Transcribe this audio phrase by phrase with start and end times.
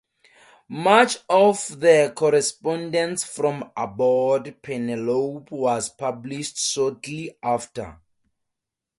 [0.69, 7.99] Much of the correspondence from aboard "Penelope" was published shortly after.